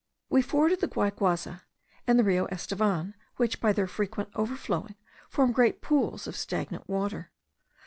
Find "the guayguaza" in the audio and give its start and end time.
0.81-1.61